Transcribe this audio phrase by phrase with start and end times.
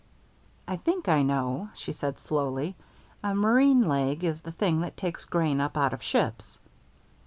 [0.67, 2.75] "I think I know," she said slowly;
[3.23, 6.57] "a marine leg is the thing that takes grain up out of ships."